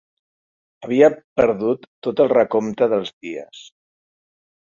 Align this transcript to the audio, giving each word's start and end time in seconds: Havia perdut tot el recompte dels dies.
Havia 0.85 1.09
perdut 1.39 1.85
tot 2.07 2.23
el 2.25 2.31
recompte 2.33 2.87
dels 2.95 3.13
dies. 3.27 3.63